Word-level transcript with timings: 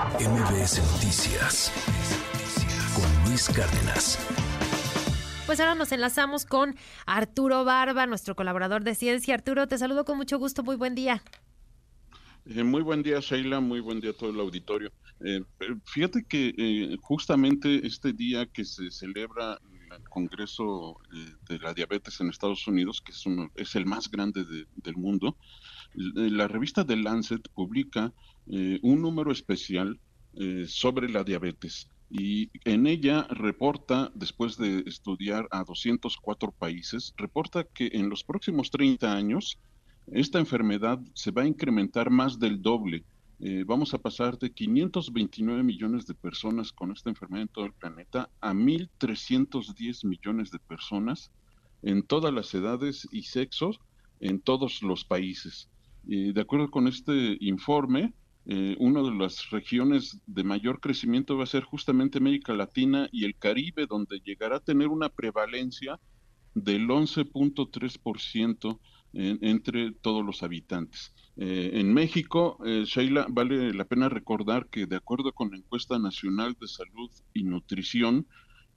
MBS 0.00 0.80
Noticias 0.94 1.70
con 2.94 3.28
Luis 3.28 3.50
Cárdenas. 3.50 4.18
Pues 5.44 5.60
ahora 5.60 5.74
nos 5.74 5.92
enlazamos 5.92 6.46
con 6.46 6.74
Arturo 7.04 7.66
Barba, 7.66 8.06
nuestro 8.06 8.34
colaborador 8.34 8.82
de 8.82 8.94
ciencia. 8.94 9.34
Arturo, 9.34 9.68
te 9.68 9.76
saludo 9.76 10.06
con 10.06 10.16
mucho 10.16 10.38
gusto. 10.38 10.62
Muy 10.62 10.76
buen 10.76 10.94
día. 10.94 11.22
Eh, 12.46 12.64
muy 12.64 12.80
buen 12.80 13.02
día, 13.02 13.20
Sheila. 13.20 13.60
Muy 13.60 13.80
buen 13.80 14.00
día 14.00 14.12
a 14.12 14.14
todo 14.14 14.30
el 14.30 14.40
auditorio. 14.40 14.90
Eh, 15.22 15.42
fíjate 15.84 16.24
que 16.24 16.54
eh, 16.56 16.96
justamente 17.02 17.86
este 17.86 18.14
día 18.14 18.46
que 18.46 18.64
se 18.64 18.90
celebra 18.90 19.60
el 19.94 20.08
Congreso 20.08 20.96
de 21.46 21.58
la 21.58 21.74
Diabetes 21.74 22.18
en 22.22 22.30
Estados 22.30 22.66
Unidos, 22.66 23.02
que 23.02 23.12
es, 23.12 23.22
es 23.54 23.74
el 23.74 23.84
más 23.84 24.10
grande 24.10 24.46
del 24.76 24.96
mundo, 24.96 25.36
la 25.94 26.48
revista 26.48 26.84
The 26.84 26.96
Lancet 26.96 27.48
publica 27.54 28.12
un 28.46 29.02
número 29.02 29.32
especial 29.32 29.98
sobre 30.66 31.08
la 31.08 31.24
diabetes 31.24 31.88
y 32.10 32.50
en 32.64 32.88
ella 32.88 33.22
reporta, 33.30 34.10
después 34.16 34.56
de 34.56 34.80
estudiar 34.80 35.46
a 35.52 35.62
204 35.62 36.50
países, 36.50 37.14
reporta 37.16 37.64
que 37.64 37.90
en 37.92 38.08
los 38.08 38.24
próximos 38.24 38.72
30 38.72 39.12
años 39.12 39.58
esta 40.08 40.40
enfermedad 40.40 40.98
se 41.14 41.30
va 41.30 41.42
a 41.42 41.46
incrementar 41.46 42.10
más 42.10 42.40
del 42.40 42.60
doble. 42.60 43.04
Eh, 43.38 43.62
vamos 43.64 43.94
a 43.94 43.98
pasar 43.98 44.38
de 44.38 44.52
529 44.52 45.62
millones 45.62 46.04
de 46.06 46.14
personas 46.14 46.72
con 46.72 46.90
esta 46.90 47.10
enfermedad 47.10 47.42
en 47.42 47.48
todo 47.48 47.64
el 47.66 47.72
planeta 47.72 48.28
a 48.40 48.52
1.310 48.52 50.04
millones 50.04 50.50
de 50.50 50.58
personas 50.58 51.30
en 51.82 52.02
todas 52.02 52.34
las 52.34 52.52
edades 52.54 53.08
y 53.12 53.22
sexos 53.22 53.78
en 54.18 54.40
todos 54.40 54.82
los 54.82 55.04
países. 55.04 55.69
De 56.04 56.40
acuerdo 56.40 56.70
con 56.70 56.88
este 56.88 57.36
informe, 57.40 58.14
eh, 58.46 58.74
una 58.80 59.02
de 59.02 59.14
las 59.14 59.50
regiones 59.50 60.20
de 60.26 60.42
mayor 60.44 60.80
crecimiento 60.80 61.36
va 61.36 61.44
a 61.44 61.46
ser 61.46 61.62
justamente 61.62 62.18
América 62.18 62.54
Latina 62.54 63.08
y 63.12 63.24
el 63.24 63.36
Caribe, 63.36 63.86
donde 63.86 64.20
llegará 64.24 64.56
a 64.56 64.60
tener 64.60 64.88
una 64.88 65.08
prevalencia 65.08 66.00
del 66.54 66.88
11.3% 66.88 68.80
entre 69.12 69.92
todos 69.92 70.24
los 70.24 70.42
habitantes. 70.42 71.12
Eh, 71.36 71.70
en 71.74 71.92
México, 71.92 72.58
eh, 72.64 72.84
Sheila, 72.86 73.26
vale 73.28 73.72
la 73.74 73.84
pena 73.84 74.08
recordar 74.08 74.68
que 74.68 74.86
de 74.86 74.96
acuerdo 74.96 75.32
con 75.32 75.50
la 75.50 75.56
encuesta 75.56 75.98
nacional 75.98 76.56
de 76.60 76.68
salud 76.68 77.10
y 77.34 77.42
nutrición, 77.42 78.26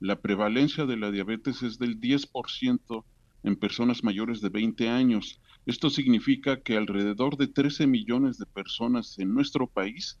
la 0.00 0.20
prevalencia 0.20 0.86
de 0.86 0.96
la 0.96 1.10
diabetes 1.10 1.62
es 1.62 1.78
del 1.78 2.00
10% 2.00 3.04
en 3.44 3.56
personas 3.56 4.02
mayores 4.02 4.40
de 4.40 4.48
20 4.48 4.88
años. 4.88 5.40
Esto 5.66 5.90
significa 5.90 6.60
que 6.62 6.76
alrededor 6.76 7.36
de 7.36 7.46
13 7.46 7.86
millones 7.86 8.38
de 8.38 8.46
personas 8.46 9.18
en 9.18 9.32
nuestro 9.32 9.66
país 9.68 10.18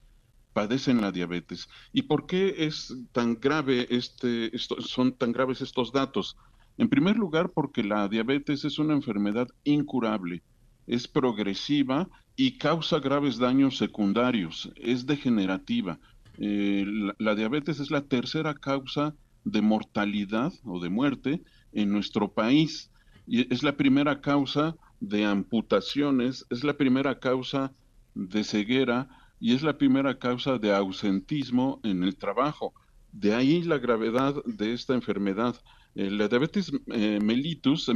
padecen 0.52 1.00
la 1.00 1.10
diabetes. 1.10 1.68
¿Y 1.92 2.02
por 2.02 2.26
qué 2.26 2.54
es 2.58 2.94
tan 3.12 3.40
grave 3.40 3.88
este, 3.90 4.52
son 4.58 5.14
tan 5.14 5.32
graves 5.32 5.60
estos 5.60 5.90
datos? 5.92 6.36
En 6.78 6.88
primer 6.88 7.16
lugar, 7.16 7.50
porque 7.50 7.82
la 7.82 8.08
diabetes 8.08 8.64
es 8.64 8.78
una 8.78 8.94
enfermedad 8.94 9.48
incurable, 9.64 10.42
es 10.86 11.08
progresiva 11.08 12.08
y 12.36 12.58
causa 12.58 12.98
graves 12.98 13.38
daños 13.38 13.76
secundarios, 13.78 14.70
es 14.76 15.06
degenerativa. 15.06 15.98
Eh, 16.38 16.84
la, 17.18 17.34
diabetes 17.34 17.80
es 17.80 17.90
la 17.90 18.02
tercera 18.02 18.54
causa 18.54 19.14
de 19.44 19.62
mortalidad 19.62 20.52
o 20.64 20.80
de 20.80 20.88
muerte 20.88 21.42
en 21.72 21.92
nuestro 21.92 22.32
país 22.32 22.90
y 23.26 23.52
es 23.52 23.62
la 23.62 23.76
primera 23.76 24.20
causa 24.20 24.76
de 25.00 25.24
amputaciones, 25.24 26.46
es 26.50 26.64
la 26.64 26.76
primera 26.76 27.18
causa 27.18 27.72
de 28.14 28.44
ceguera 28.44 29.08
y 29.40 29.54
es 29.54 29.62
la 29.62 29.76
primera 29.76 30.18
causa 30.18 30.58
de 30.58 30.74
ausentismo 30.74 31.80
en 31.84 32.02
el 32.02 32.16
trabajo. 32.16 32.72
De 33.12 33.34
ahí 33.34 33.62
la 33.62 33.78
gravedad 33.78 34.34
de 34.44 34.72
esta 34.72 34.94
enfermedad. 34.94 35.56
Eh, 35.94 36.10
la 36.10 36.28
diabetes 36.28 36.72
eh, 36.88 37.20
mellitus 37.22 37.84
se 37.84 37.92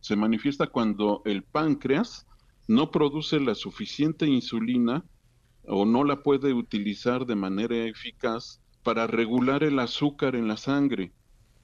se 0.00 0.16
manifiesta 0.16 0.66
cuando 0.66 1.22
el 1.24 1.42
páncreas 1.42 2.26
no 2.68 2.90
produce 2.90 3.40
la 3.40 3.54
suficiente 3.54 4.26
insulina 4.26 5.04
o 5.66 5.84
no 5.84 6.04
la 6.04 6.22
puede 6.22 6.52
utilizar 6.52 7.26
de 7.26 7.36
manera 7.36 7.76
eficaz 7.86 8.60
para 8.82 9.06
regular 9.06 9.62
el 9.62 9.78
azúcar 9.78 10.34
en 10.34 10.48
la 10.48 10.56
sangre. 10.56 11.12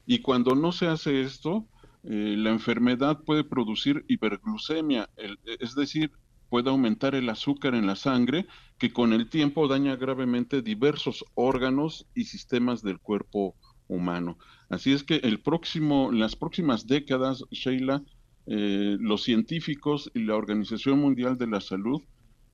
Y 0.07 0.21
cuando 0.21 0.55
no 0.55 0.73
se 0.73 0.87
hace 0.87 1.21
esto, 1.23 1.67
eh, 2.05 2.35
la 2.37 2.51
enfermedad 2.51 3.23
puede 3.25 3.45
producir 3.45 4.05
hiperglucemia, 4.09 5.09
es 5.61 5.75
decir, 5.75 6.13
puede 6.49 6.71
aumentar 6.71 7.15
el 7.15 7.29
azúcar 7.29 7.75
en 7.75 7.87
la 7.87 7.97
sangre, 7.97 8.47
que 8.79 8.93
con 8.93 9.13
el 9.13 9.29
tiempo 9.29 9.69
daña 9.69 9.97
gravemente 9.97 10.63
diversos 10.63 11.25
órganos 11.35 12.07
y 12.15 12.25
sistemas 12.25 12.83
del 12.83 12.99
cuerpo 12.99 13.55
humano. 13.89 14.39
Así 14.69 14.93
es 14.93 15.03
que 15.03 15.17
el 15.17 15.41
próximo, 15.41 16.11
las 16.13 16.37
próximas 16.37 16.87
décadas, 16.87 17.45
Sheila, 17.51 18.03
eh, 18.47 18.97
los 19.01 19.25
científicos 19.25 20.11
y 20.15 20.21
la 20.21 20.37
Organización 20.37 21.01
Mundial 21.01 21.37
de 21.37 21.47
la 21.47 21.61
Salud 21.61 22.01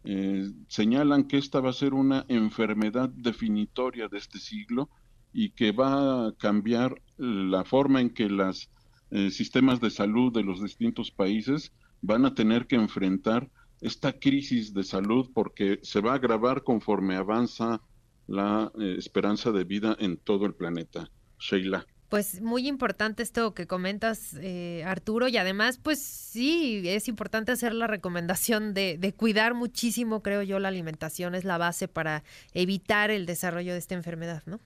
eh, 0.05 0.51
señalan 0.69 1.29
que 1.29 1.39
esta 1.39 1.61
va 1.61 1.71
a 1.71 1.75
ser 1.75 1.95
una 1.95 2.25
enfermedad 2.29 3.09
definitoria 3.11 4.09
de 4.09 4.19
este 4.19 4.39
siglo 4.39 4.91
y 5.33 5.51
que 5.51 5.73
va 5.73 6.29
a 6.29 6.33
cambiar 6.33 7.01
la 7.17 7.65
forma 7.65 8.01
en 8.01 8.11
que 8.11 8.29
los 8.29 8.69
eh, 9.11 9.31
sistemas 9.31 9.81
de 9.81 9.91
salud 9.91 10.33
de 10.33 10.43
los 10.43 10.63
distintos 10.63 11.11
países 11.11 11.73
van 12.03 12.25
a 12.25 12.35
tener 12.35 12.67
que 12.67 12.77
enfrentar 12.77 13.51
esta 13.81 14.13
crisis 14.13 14.73
de 14.73 14.85
salud 14.85 15.31
porque 15.35 15.79
se 15.83 16.01
va 16.01 16.13
a 16.13 16.17
agravar 16.17 16.63
conforme 16.63 17.17
avanza 17.17 17.81
la 18.27 18.73
esperanza 18.79 19.53
de 19.53 19.65
vida 19.65 19.97
en 19.99 20.17
todo 20.17 20.47
el 20.47 20.55
planeta. 20.55 21.11
Sheila. 21.39 21.87
Pues 22.09 22.41
muy 22.41 22.69
importante 22.69 23.23
esto 23.23 23.55
que 23.55 23.67
comentas, 23.67 24.35
eh, 24.41 24.85
Arturo, 24.87 25.27
y 25.27 25.37
además, 25.37 25.81
pues 25.83 25.99
sí, 25.99 26.83
es 26.85 27.09
importante 27.09 27.51
hacer 27.51 27.75
la 27.75 27.87
recomendación 27.87 28.73
de, 28.73 28.99
de, 28.99 29.13
cuidar 29.13 29.55
muchísimo, 29.55 30.23
creo 30.23 30.43
yo, 30.43 30.61
la 30.61 30.69
alimentación 30.69 31.35
es 31.35 31.45
la 31.45 31.59
base 31.59 31.89
para 31.89 32.23
evitar 32.53 33.11
el 33.11 33.27
desarrollo 33.27 33.73
de 33.73 33.79
esta 33.79 33.95
enfermedad, 33.95 34.43
¿no? 34.47 34.61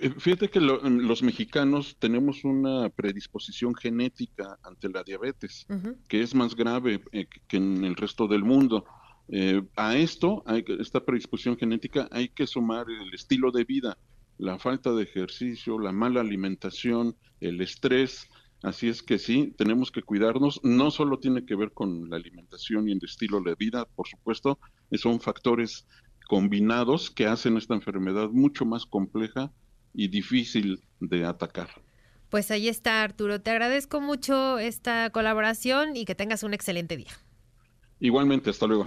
Eh, 0.00 0.10
fíjate 0.10 0.48
que 0.48 0.60
los 0.60 1.22
mexicanos 1.22 1.96
tenemos 1.98 2.44
una 2.44 2.88
predisposición 2.90 3.74
genética 3.74 4.58
ante 4.62 4.88
la 4.88 5.02
diabetes, 5.02 5.66
que 6.08 6.22
es 6.22 6.34
más 6.34 6.54
grave 6.54 7.02
eh, 7.12 7.26
que 7.48 7.56
en 7.56 7.84
el 7.84 7.96
resto 7.96 8.26
del 8.26 8.44
mundo. 8.44 8.84
a 9.76 9.96
esto, 9.96 10.42
a 10.44 10.56
esta 10.56 11.04
predisposición 11.04 11.56
genética, 11.56 12.08
hay 12.10 12.30
que 12.30 12.48
sumar 12.48 12.86
el 12.90 13.14
estilo 13.14 13.52
de 13.52 13.64
vida 13.64 13.96
la 14.40 14.58
falta 14.58 14.92
de 14.92 15.02
ejercicio, 15.02 15.78
la 15.78 15.92
mala 15.92 16.22
alimentación, 16.22 17.14
el 17.40 17.60
estrés. 17.60 18.26
Así 18.62 18.88
es 18.88 19.02
que 19.02 19.18
sí, 19.18 19.54
tenemos 19.56 19.90
que 19.90 20.02
cuidarnos. 20.02 20.60
No 20.64 20.90
solo 20.90 21.18
tiene 21.18 21.44
que 21.44 21.54
ver 21.54 21.72
con 21.72 22.08
la 22.08 22.16
alimentación 22.16 22.88
y 22.88 22.92
el 22.92 23.00
estilo 23.02 23.42
de 23.42 23.54
vida, 23.54 23.84
por 23.84 24.08
supuesto, 24.08 24.58
son 24.92 25.20
factores 25.20 25.86
combinados 26.30 27.10
que 27.10 27.26
hacen 27.26 27.56
esta 27.56 27.74
enfermedad 27.74 28.28
mucho 28.30 28.64
más 28.64 28.86
compleja 28.86 29.50
y 29.92 30.06
difícil 30.06 30.80
de 31.00 31.26
atacar. 31.26 31.70
Pues 32.28 32.52
ahí 32.52 32.68
está, 32.68 33.02
Arturo. 33.02 33.40
Te 33.40 33.50
agradezco 33.50 34.00
mucho 34.00 34.60
esta 34.60 35.10
colaboración 35.10 35.96
y 35.96 36.04
que 36.04 36.14
tengas 36.14 36.44
un 36.44 36.54
excelente 36.54 36.96
día. 36.96 37.10
Igualmente, 37.98 38.48
hasta 38.48 38.68
luego. 38.68 38.86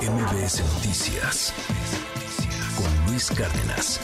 MBS 0.00 0.60
Noticias 0.74 1.52
con 2.76 3.10
Luis 3.10 3.28
Cárdenas. 3.32 4.00